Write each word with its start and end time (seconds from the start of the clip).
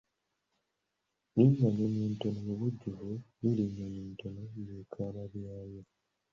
Erinnya 1.35 1.67
Nnyonyintono 1.71 2.39
mu 2.47 2.53
bujjuvu 2.59 3.11
liri 3.41 3.63
Nnyonyintono 3.67 4.41
yeekemba 4.65 5.23
byoya. 5.33 5.83